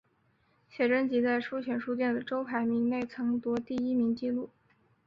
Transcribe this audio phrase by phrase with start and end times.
[0.67, 4.49] 写真集在书泉书店的周排名内曾夺得第一名的纪录。